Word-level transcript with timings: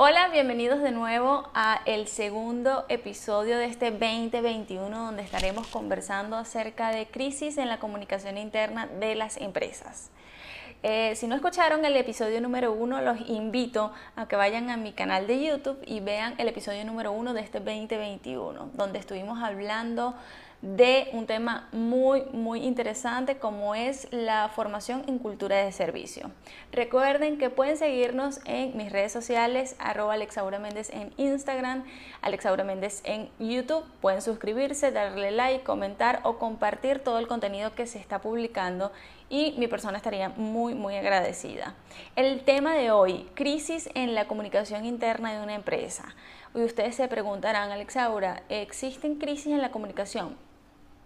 Hola, 0.00 0.28
bienvenidos 0.28 0.80
de 0.80 0.92
nuevo 0.92 1.50
a 1.54 1.80
el 1.84 2.06
segundo 2.06 2.84
episodio 2.88 3.58
de 3.58 3.64
este 3.64 3.90
2021 3.90 4.96
donde 4.96 5.24
estaremos 5.24 5.66
conversando 5.66 6.36
acerca 6.36 6.92
de 6.92 7.08
crisis 7.08 7.58
en 7.58 7.68
la 7.68 7.80
comunicación 7.80 8.38
interna 8.38 8.86
de 8.86 9.16
las 9.16 9.38
empresas. 9.38 10.12
Eh, 10.84 11.16
si 11.16 11.26
no 11.26 11.34
escucharon 11.34 11.84
el 11.84 11.96
episodio 11.96 12.40
número 12.40 12.72
uno, 12.72 13.00
los 13.00 13.18
invito 13.28 13.92
a 14.14 14.28
que 14.28 14.36
vayan 14.36 14.70
a 14.70 14.76
mi 14.76 14.92
canal 14.92 15.26
de 15.26 15.44
YouTube 15.44 15.80
y 15.84 15.98
vean 15.98 16.36
el 16.38 16.46
episodio 16.46 16.84
número 16.84 17.10
uno 17.10 17.34
de 17.34 17.40
este 17.40 17.58
2021, 17.58 18.70
donde 18.74 19.00
estuvimos 19.00 19.42
hablando 19.42 20.14
de 20.60 21.08
un 21.12 21.26
tema 21.26 21.68
muy, 21.70 22.24
muy 22.32 22.64
interesante 22.64 23.38
como 23.38 23.76
es 23.76 24.08
la 24.10 24.48
formación 24.48 25.04
en 25.06 25.18
cultura 25.18 25.56
de 25.56 25.70
servicio. 25.70 26.32
Recuerden 26.72 27.38
que 27.38 27.48
pueden 27.48 27.76
seguirnos 27.76 28.40
en 28.44 28.76
mis 28.76 28.90
redes 28.90 29.12
sociales, 29.12 29.76
arroba 29.78 30.14
Alexaura 30.14 30.58
Méndez 30.58 30.90
en 30.90 31.12
Instagram, 31.16 31.84
Alexaura 32.22 32.64
Méndez 32.64 33.02
en 33.04 33.28
YouTube. 33.38 33.84
Pueden 34.00 34.20
suscribirse, 34.20 34.90
darle 34.90 35.30
like, 35.30 35.62
comentar 35.62 36.20
o 36.24 36.38
compartir 36.38 36.98
todo 36.98 37.20
el 37.20 37.28
contenido 37.28 37.74
que 37.76 37.86
se 37.86 38.00
está 38.00 38.20
publicando 38.20 38.90
y 39.30 39.54
mi 39.58 39.68
persona 39.68 39.98
estaría 39.98 40.30
muy, 40.30 40.74
muy 40.74 40.96
agradecida. 40.96 41.74
El 42.16 42.40
tema 42.42 42.74
de 42.74 42.90
hoy, 42.90 43.28
crisis 43.34 43.88
en 43.94 44.14
la 44.14 44.26
comunicación 44.26 44.84
interna 44.84 45.34
de 45.34 45.42
una 45.42 45.54
empresa. 45.54 46.16
Y 46.54 46.62
ustedes 46.62 46.96
se 46.96 47.06
preguntarán, 47.06 47.70
Alexaura, 47.70 48.42
¿existen 48.48 49.16
crisis 49.16 49.52
en 49.52 49.60
la 49.60 49.70
comunicación? 49.70 50.47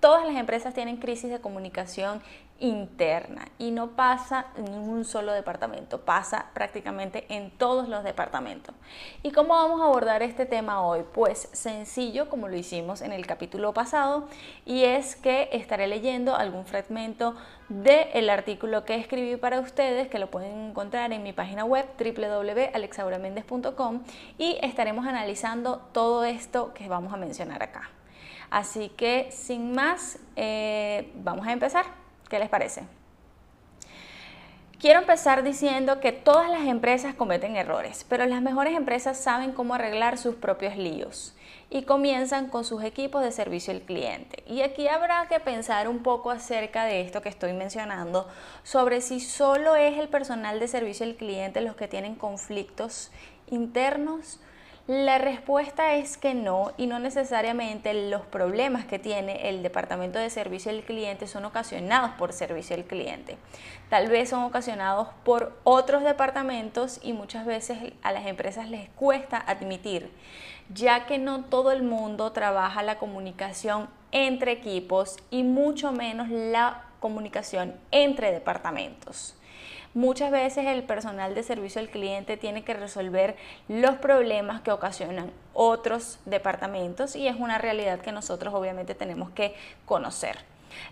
Todas 0.00 0.26
las 0.26 0.36
empresas 0.36 0.74
tienen 0.74 0.98
crisis 0.98 1.30
de 1.30 1.40
comunicación 1.40 2.20
interna 2.60 3.48
y 3.58 3.70
no 3.70 3.90
pasa 3.90 4.46
en 4.56 4.72
un 4.72 5.04
solo 5.04 5.32
departamento, 5.32 6.00
pasa 6.00 6.46
prácticamente 6.54 7.26
en 7.28 7.50
todos 7.50 7.88
los 7.88 8.02
departamentos. 8.04 8.74
¿Y 9.22 9.32
cómo 9.32 9.54
vamos 9.54 9.80
a 9.80 9.84
abordar 9.84 10.22
este 10.22 10.44
tema 10.46 10.82
hoy? 10.82 11.04
Pues 11.12 11.48
sencillo 11.52 12.28
como 12.28 12.48
lo 12.48 12.56
hicimos 12.56 13.02
en 13.02 13.12
el 13.12 13.26
capítulo 13.26 13.72
pasado 13.72 14.28
y 14.64 14.84
es 14.84 15.16
que 15.16 15.48
estaré 15.52 15.88
leyendo 15.88 16.36
algún 16.36 16.64
fragmento 16.64 17.34
del 17.68 18.30
artículo 18.30 18.84
que 18.84 18.94
escribí 18.96 19.36
para 19.36 19.60
ustedes 19.60 20.08
que 20.08 20.18
lo 20.18 20.30
pueden 20.30 20.70
encontrar 20.70 21.12
en 21.12 21.22
mi 21.22 21.32
página 21.32 21.64
web 21.64 21.86
www.alexauramendez.com 21.98 24.02
y 24.38 24.58
estaremos 24.62 25.06
analizando 25.06 25.78
todo 25.92 26.24
esto 26.24 26.72
que 26.74 26.88
vamos 26.88 27.12
a 27.12 27.16
mencionar 27.16 27.62
acá. 27.62 27.90
Así 28.50 28.88
que 28.90 29.30
sin 29.30 29.72
más, 29.72 30.18
eh, 30.36 31.10
vamos 31.16 31.46
a 31.46 31.52
empezar. 31.52 31.84
¿Qué 32.28 32.38
les 32.38 32.48
parece? 32.48 32.82
Quiero 34.80 35.00
empezar 35.00 35.42
diciendo 35.42 35.98
que 35.98 36.12
todas 36.12 36.48
las 36.48 36.68
empresas 36.68 37.12
cometen 37.12 37.56
errores, 37.56 38.06
pero 38.08 38.26
las 38.26 38.42
mejores 38.42 38.76
empresas 38.76 39.18
saben 39.18 39.50
cómo 39.50 39.74
arreglar 39.74 40.18
sus 40.18 40.36
propios 40.36 40.76
líos 40.76 41.34
y 41.68 41.82
comienzan 41.82 42.48
con 42.48 42.64
sus 42.64 42.84
equipos 42.84 43.24
de 43.24 43.32
servicio 43.32 43.74
al 43.74 43.80
cliente. 43.80 44.44
Y 44.46 44.62
aquí 44.62 44.86
habrá 44.86 45.26
que 45.26 45.40
pensar 45.40 45.88
un 45.88 46.04
poco 46.04 46.30
acerca 46.30 46.84
de 46.84 47.00
esto 47.00 47.22
que 47.22 47.28
estoy 47.28 47.54
mencionando, 47.54 48.28
sobre 48.62 49.00
si 49.00 49.18
solo 49.18 49.74
es 49.74 49.98
el 49.98 50.08
personal 50.08 50.60
de 50.60 50.68
servicio 50.68 51.04
al 51.04 51.16
cliente 51.16 51.60
los 51.60 51.74
que 51.74 51.88
tienen 51.88 52.14
conflictos 52.14 53.10
internos 53.48 54.38
la 54.88 55.18
respuesta 55.18 55.96
es 55.96 56.16
que 56.16 56.32
no 56.32 56.72
y 56.78 56.86
no 56.86 56.98
necesariamente 56.98 58.08
los 58.08 58.22
problemas 58.22 58.86
que 58.86 58.98
tiene 58.98 59.50
el 59.50 59.62
departamento 59.62 60.18
de 60.18 60.30
servicio 60.30 60.72
al 60.72 60.82
cliente 60.82 61.26
son 61.26 61.44
ocasionados 61.44 62.12
por 62.12 62.32
servicio 62.32 62.74
al 62.74 62.84
cliente. 62.84 63.36
Tal 63.90 64.08
vez 64.08 64.30
son 64.30 64.44
ocasionados 64.44 65.08
por 65.24 65.60
otros 65.62 66.04
departamentos 66.04 67.00
y 67.02 67.12
muchas 67.12 67.44
veces 67.44 67.92
a 68.02 68.12
las 68.12 68.24
empresas 68.24 68.70
les 68.70 68.88
cuesta 68.88 69.36
admitir, 69.36 70.10
ya 70.72 71.04
que 71.04 71.18
no 71.18 71.44
todo 71.44 71.70
el 71.70 71.82
mundo 71.82 72.32
trabaja 72.32 72.82
la 72.82 72.98
comunicación 72.98 73.90
entre 74.10 74.52
equipos 74.52 75.18
y 75.30 75.42
mucho 75.42 75.92
menos 75.92 76.30
la 76.30 76.86
comunicación 76.98 77.74
entre 77.90 78.32
departamentos. 78.32 79.37
Muchas 79.98 80.30
veces 80.30 80.64
el 80.64 80.84
personal 80.84 81.34
de 81.34 81.42
servicio 81.42 81.80
al 81.80 81.88
cliente 81.88 82.36
tiene 82.36 82.62
que 82.62 82.72
resolver 82.72 83.34
los 83.66 83.96
problemas 83.96 84.60
que 84.60 84.70
ocasionan 84.70 85.32
otros 85.54 86.20
departamentos 86.24 87.16
y 87.16 87.26
es 87.26 87.34
una 87.34 87.58
realidad 87.58 87.98
que 87.98 88.12
nosotros 88.12 88.54
obviamente 88.54 88.94
tenemos 88.94 89.30
que 89.30 89.56
conocer. 89.86 90.36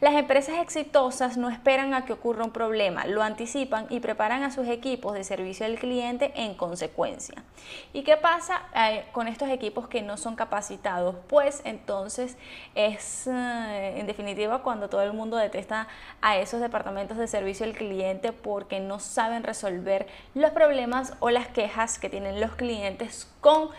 Las 0.00 0.14
empresas 0.14 0.58
exitosas 0.58 1.36
no 1.36 1.48
esperan 1.48 1.94
a 1.94 2.04
que 2.04 2.12
ocurra 2.12 2.44
un 2.44 2.50
problema, 2.50 3.06
lo 3.06 3.22
anticipan 3.22 3.86
y 3.90 4.00
preparan 4.00 4.42
a 4.42 4.50
sus 4.50 4.68
equipos 4.68 5.14
de 5.14 5.24
servicio 5.24 5.66
al 5.66 5.78
cliente 5.78 6.32
en 6.36 6.54
consecuencia. 6.54 7.42
¿Y 7.92 8.02
qué 8.02 8.16
pasa 8.16 8.62
eh, 8.74 9.04
con 9.12 9.28
estos 9.28 9.48
equipos 9.48 9.88
que 9.88 10.02
no 10.02 10.16
son 10.16 10.36
capacitados? 10.36 11.16
Pues 11.28 11.62
entonces 11.64 12.36
es 12.74 13.26
eh, 13.26 13.94
en 13.96 14.06
definitiva 14.06 14.62
cuando 14.62 14.88
todo 14.88 15.02
el 15.02 15.12
mundo 15.12 15.36
detesta 15.36 15.88
a 16.20 16.36
esos 16.38 16.60
departamentos 16.60 17.18
de 17.18 17.26
servicio 17.26 17.66
al 17.66 17.72
cliente 17.72 18.32
porque 18.32 18.80
no 18.80 19.00
saben 19.00 19.42
resolver 19.42 20.06
los 20.34 20.50
problemas 20.52 21.14
o 21.20 21.30
las 21.30 21.48
quejas 21.48 21.98
que 21.98 22.10
tienen 22.10 22.40
los 22.40 22.52
clientes 22.52 23.30
con 23.40 23.70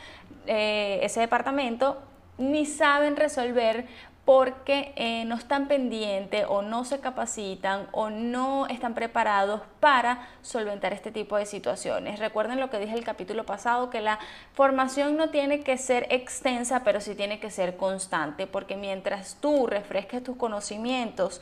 eh, 0.47 0.99
ese 1.01 1.19
departamento 1.19 2.01
ni 2.37 2.65
saben 2.65 3.15
resolver 3.15 3.87
porque 4.25 4.91
eh, 4.95 5.23
no 5.25 5.35
están 5.35 5.67
pendientes 5.67 6.45
o 6.49 6.63
no 6.63 6.83
se 6.83 6.99
capacitan 6.99 7.87
o 7.91 8.09
no 8.09 8.65
están 8.65 8.95
preparados 8.95 9.61
para 9.79 10.27
solventar 10.41 10.93
este 10.93 11.11
tipo 11.11 11.37
de 11.37 11.45
situaciones. 11.45 12.19
Recuerden 12.19 12.59
lo 12.59 12.71
que 12.71 12.79
dije 12.79 12.95
el 12.95 13.03
capítulo 13.03 13.45
pasado, 13.45 13.91
que 13.91 14.01
la 14.01 14.17
formación 14.53 15.15
no 15.15 15.29
tiene 15.29 15.61
que 15.61 15.77
ser 15.77 16.07
extensa, 16.09 16.83
pero 16.83 17.01
sí 17.01 17.13
tiene 17.13 17.39
que 17.39 17.51
ser 17.51 17.77
constante, 17.77 18.47
porque 18.47 18.75
mientras 18.75 19.37
tú 19.39 19.67
refresques 19.67 20.23
tus 20.23 20.35
conocimientos 20.37 21.39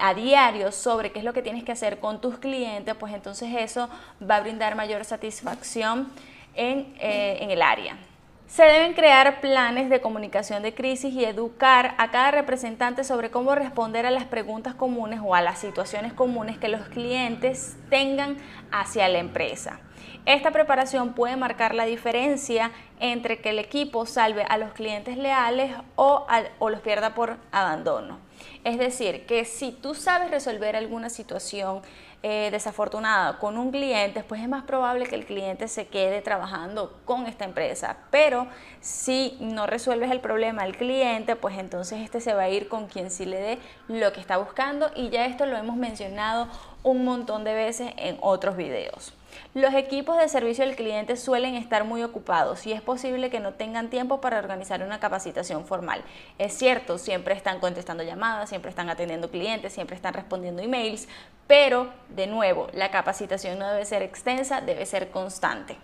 a 0.00 0.14
diario 0.14 0.70
sobre 0.70 1.10
qué 1.10 1.18
es 1.18 1.24
lo 1.24 1.32
que 1.32 1.42
tienes 1.42 1.64
que 1.64 1.72
hacer 1.72 1.98
con 1.98 2.20
tus 2.20 2.38
clientes, 2.38 2.94
pues 2.94 3.12
entonces 3.12 3.52
eso 3.58 3.90
va 4.22 4.36
a 4.36 4.40
brindar 4.40 4.76
mayor 4.76 5.04
satisfacción 5.04 6.12
en, 6.54 6.94
eh, 7.00 7.38
en 7.40 7.50
el 7.50 7.60
área. 7.60 7.96
Se 8.50 8.64
deben 8.64 8.94
crear 8.94 9.40
planes 9.40 9.90
de 9.90 10.00
comunicación 10.00 10.64
de 10.64 10.74
crisis 10.74 11.14
y 11.14 11.24
educar 11.24 11.94
a 11.98 12.10
cada 12.10 12.32
representante 12.32 13.04
sobre 13.04 13.30
cómo 13.30 13.54
responder 13.54 14.06
a 14.06 14.10
las 14.10 14.24
preguntas 14.24 14.74
comunes 14.74 15.20
o 15.22 15.36
a 15.36 15.40
las 15.40 15.60
situaciones 15.60 16.12
comunes 16.12 16.58
que 16.58 16.66
los 16.66 16.80
clientes 16.88 17.76
tengan 17.90 18.38
hacia 18.72 19.08
la 19.08 19.18
empresa. 19.18 19.78
Esta 20.26 20.50
preparación 20.50 21.14
puede 21.14 21.36
marcar 21.36 21.74
la 21.74 21.86
diferencia 21.86 22.70
entre 23.00 23.40
que 23.40 23.50
el 23.50 23.58
equipo 23.58 24.04
salve 24.04 24.44
a 24.44 24.58
los 24.58 24.72
clientes 24.72 25.16
leales 25.16 25.72
o, 25.96 26.26
los 26.60 26.80
pierda 26.80 27.14
por 27.14 27.38
abandono. 27.52 28.18
Es 28.64 28.78
decir, 28.78 29.26
que 29.26 29.44
si 29.44 29.72
tú 29.72 29.94
sabes 29.94 30.30
resolver 30.30 30.76
alguna 30.76 31.08
situación 31.08 31.80
eh, 32.22 32.50
desafortunada 32.52 33.38
con 33.38 33.56
un 33.56 33.70
cliente, 33.70 34.22
pues 34.22 34.42
es 34.42 34.48
más 34.48 34.64
probable 34.64 35.06
que 35.06 35.14
el 35.14 35.24
cliente 35.24 35.68
se 35.68 35.86
quede 35.86 36.20
trabajando 36.20 37.00
con 37.06 37.26
esta 37.26 37.46
empresa. 37.46 37.96
Pero 38.10 38.46
si 38.80 39.38
no 39.40 39.66
resuelves 39.66 40.10
el 40.10 40.20
problema 40.20 40.62
al 40.62 40.76
cliente, 40.76 41.34
pues 41.34 41.56
entonces 41.58 42.00
este 42.00 42.20
se 42.20 42.34
va 42.34 42.42
a 42.42 42.50
ir 42.50 42.68
con 42.68 42.88
quien 42.88 43.10
sí 43.10 43.24
le 43.24 43.40
dé 43.40 43.58
lo 43.88 44.12
que 44.12 44.20
está 44.20 44.36
buscando 44.36 44.90
y 44.94 45.08
ya 45.08 45.24
esto 45.24 45.46
lo 45.46 45.56
hemos 45.56 45.76
mencionado 45.76 46.48
un 46.82 47.04
montón 47.06 47.42
de 47.44 47.54
veces 47.54 47.92
en 47.96 48.18
otros 48.20 48.56
videos. 48.56 49.14
Los 49.54 49.74
equipos 49.74 50.18
de 50.18 50.28
servicio 50.28 50.64
al 50.64 50.76
cliente 50.76 51.16
suelen 51.16 51.54
estar 51.54 51.84
muy 51.84 52.02
ocupados 52.02 52.66
y 52.66 52.72
es 52.72 52.82
posible 52.82 53.30
que 53.30 53.40
no 53.40 53.54
tengan 53.54 53.90
tiempo 53.90 54.20
para 54.20 54.38
organizar 54.38 54.82
una 54.82 55.00
capacitación 55.00 55.66
formal. 55.66 56.02
Es 56.38 56.56
cierto, 56.56 56.98
siempre 56.98 57.34
están 57.34 57.60
contestando 57.60 58.02
llamadas, 58.02 58.48
siempre 58.48 58.70
están 58.70 58.88
atendiendo 58.90 59.30
clientes, 59.30 59.72
siempre 59.72 59.96
están 59.96 60.14
respondiendo 60.14 60.62
emails, 60.62 61.08
pero 61.46 61.88
de 62.08 62.26
nuevo, 62.26 62.68
la 62.72 62.90
capacitación 62.90 63.58
no 63.58 63.68
debe 63.68 63.84
ser 63.84 64.02
extensa, 64.02 64.60
debe 64.60 64.86
ser 64.86 65.10
constante. 65.10 65.76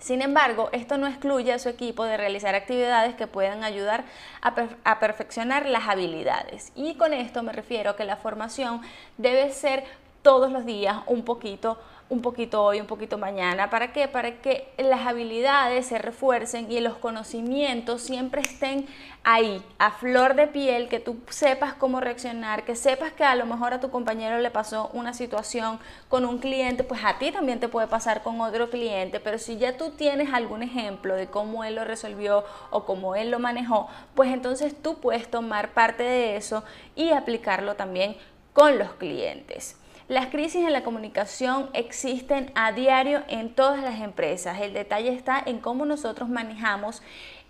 Sin 0.00 0.22
embargo, 0.22 0.70
esto 0.72 0.96
no 0.96 1.06
excluye 1.06 1.52
a 1.52 1.58
su 1.58 1.68
equipo 1.68 2.04
de 2.04 2.16
realizar 2.16 2.54
actividades 2.54 3.14
que 3.14 3.26
puedan 3.26 3.62
ayudar 3.64 4.04
a, 4.40 4.98
perfeccionar 4.98 5.66
las 5.66 5.88
habilidades. 5.88 6.72
Y 6.74 6.94
con 6.94 7.12
esto 7.12 7.42
me 7.42 7.52
refiero 7.52 7.90
a 7.90 7.96
que 7.96 8.04
la 8.04 8.16
formación 8.16 8.80
debe 9.18 9.52
ser 9.52 9.84
todos 10.22 10.50
los 10.52 10.64
días 10.64 10.98
un 11.06 11.24
poquito 11.24 11.78
un 12.10 12.22
poquito 12.22 12.64
hoy, 12.64 12.80
un 12.80 12.88
poquito 12.88 13.18
mañana. 13.18 13.70
¿Para 13.70 13.92
qué? 13.92 14.08
Para 14.08 14.42
que 14.42 14.68
las 14.78 15.06
habilidades 15.06 15.86
se 15.86 15.98
refuercen 15.98 16.70
y 16.70 16.80
los 16.80 16.94
conocimientos 16.94 18.02
siempre 18.02 18.42
estén 18.42 18.86
ahí, 19.22 19.62
a 19.78 19.92
flor 19.92 20.34
de 20.34 20.48
piel, 20.48 20.88
que 20.88 20.98
tú 20.98 21.18
sepas 21.28 21.74
cómo 21.74 22.00
reaccionar, 22.00 22.64
que 22.64 22.74
sepas 22.74 23.12
que 23.12 23.22
a 23.22 23.36
lo 23.36 23.46
mejor 23.46 23.74
a 23.74 23.80
tu 23.80 23.90
compañero 23.90 24.40
le 24.40 24.50
pasó 24.50 24.90
una 24.92 25.14
situación 25.14 25.78
con 26.08 26.24
un 26.24 26.38
cliente, 26.38 26.82
pues 26.82 27.00
a 27.04 27.18
ti 27.18 27.30
también 27.30 27.60
te 27.60 27.68
puede 27.68 27.86
pasar 27.86 28.24
con 28.24 28.40
otro 28.40 28.70
cliente, 28.70 29.20
pero 29.20 29.38
si 29.38 29.56
ya 29.56 29.76
tú 29.76 29.90
tienes 29.90 30.32
algún 30.32 30.64
ejemplo 30.64 31.14
de 31.14 31.28
cómo 31.28 31.62
él 31.62 31.76
lo 31.76 31.84
resolvió 31.84 32.44
o 32.70 32.84
cómo 32.86 33.14
él 33.14 33.30
lo 33.30 33.38
manejó, 33.38 33.88
pues 34.16 34.32
entonces 34.32 34.74
tú 34.82 34.98
puedes 34.98 35.30
tomar 35.30 35.74
parte 35.74 36.02
de 36.02 36.36
eso 36.36 36.64
y 36.96 37.12
aplicarlo 37.12 37.76
también 37.76 38.16
con 38.52 38.80
los 38.80 38.90
clientes. 38.94 39.79
Las 40.10 40.26
crisis 40.26 40.66
en 40.66 40.72
la 40.72 40.82
comunicación 40.82 41.70
existen 41.72 42.50
a 42.56 42.72
diario 42.72 43.22
en 43.28 43.54
todas 43.54 43.80
las 43.80 44.00
empresas. 44.00 44.60
El 44.60 44.72
detalle 44.72 45.10
está 45.12 45.40
en 45.46 45.60
cómo 45.60 45.86
nosotros 45.86 46.28
manejamos 46.28 47.00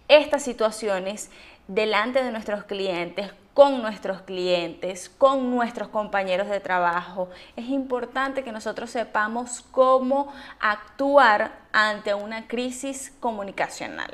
estas 0.09 0.43
situaciones 0.43 1.31
delante 1.69 2.23
de 2.23 2.31
nuestros 2.31 2.65
clientes, 2.65 3.33
con 3.55 3.81
nuestros 3.81 4.21
clientes, 4.21 5.09
con 5.09 5.51
nuestros 5.51 5.89
compañeros 5.89 6.51
de 6.51 6.61
trabajo. 6.61 7.31
Es 7.57 7.67
importante 7.71 8.45
que 8.45 8.53
nosotros 8.53 8.91
sepamos 8.91 9.63
cómo 9.71 10.31
actuar 10.61 11.61
ante 11.73 12.13
una 12.13 12.47
crisis 12.47 13.11
comunicacional. 13.21 14.13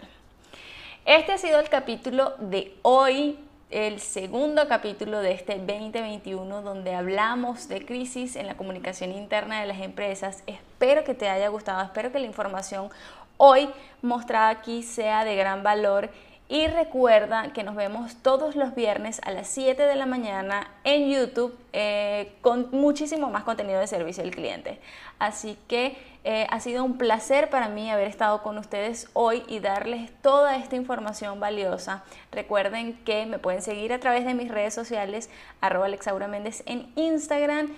Este 1.04 1.32
ha 1.32 1.38
sido 1.38 1.58
el 1.58 1.69
capítulo 1.69 2.37
de 2.38 2.78
hoy 2.82 3.40
el 3.70 3.98
segundo 3.98 4.68
capítulo 4.68 5.20
de 5.20 5.32
este 5.32 5.56
2021 5.56 6.62
donde 6.62 6.94
hablamos 6.94 7.66
de 7.68 7.84
crisis 7.84 8.36
en 8.36 8.46
la 8.46 8.56
comunicación 8.56 9.10
interna 9.10 9.60
de 9.60 9.66
las 9.66 9.80
empresas. 9.80 10.44
Espero 10.46 11.02
que 11.02 11.14
te 11.14 11.28
haya 11.28 11.48
gustado, 11.48 11.82
espero 11.82 12.12
que 12.12 12.20
la 12.20 12.26
información 12.26 12.90
hoy 13.38 13.68
mostrada 14.02 14.50
aquí 14.50 14.84
sea 14.84 15.24
de 15.24 15.34
gran 15.34 15.64
valor 15.64 16.10
y 16.48 16.69
recuerda 16.69 17.52
que 17.52 17.64
nos 17.64 17.75
vemos 17.75 18.16
todos 18.22 18.54
los 18.54 18.75
viernes 18.75 19.20
a 19.25 19.32
las 19.32 19.48
7 19.48 19.82
de 19.82 19.96
la 19.96 20.06
mañana 20.06 20.70
en 20.84 21.10
YouTube 21.10 21.56
eh, 21.72 22.32
con 22.40 22.69
muchísimo 22.70 23.31
más 23.31 23.43
contenido 23.43 23.81
de 23.81 23.87
servicio 23.87 24.22
al 24.22 24.31
cliente. 24.31 24.78
Así 25.19 25.58
que 25.66 25.96
eh, 26.22 26.46
ha 26.50 26.60
sido 26.60 26.84
un 26.84 26.98
placer 26.98 27.50
para 27.50 27.69
mí 27.69 27.90
haber 27.90 28.06
estado 28.06 28.43
con 28.43 28.58
ustedes 28.58 29.08
hoy 29.12 29.43
y 29.48 29.58
darles 29.58 30.10
toda 30.22 30.56
esta 30.56 30.76
información 30.76 31.40
valiosa. 31.40 32.04
Recuerden 32.31 32.94
que 33.04 33.26
me 33.26 33.38
pueden 33.38 33.62
seguir 33.62 33.92
a 33.92 33.99
través 33.99 34.25
de 34.25 34.34
mis 34.34 34.49
redes 34.49 34.75
sociales, 34.75 35.31
arroba 35.60 35.87
Alexaura 35.87 36.28
Méndez 36.28 36.62
en 36.66 36.92
Instagram 36.94 37.70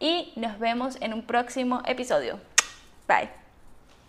y 0.00 0.32
nos 0.36 0.58
vemos 0.58 0.96
en 1.00 1.12
un 1.12 1.22
próximo 1.22 1.82
episodio. 1.86 2.38
Bye. 3.06 3.43